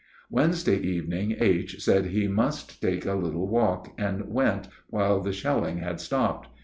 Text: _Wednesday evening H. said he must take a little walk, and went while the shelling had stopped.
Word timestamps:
_Wednesday 0.31 0.77
evening 0.79 1.35
H. 1.39 1.79
said 1.79 2.07
he 2.07 2.27
must 2.27 2.81
take 2.81 3.05
a 3.05 3.13
little 3.13 3.45
walk, 3.47 3.91
and 3.99 4.33
went 4.33 4.67
while 4.89 5.19
the 5.19 5.31
shelling 5.31 5.77
had 5.77 5.99
stopped. 6.01 6.47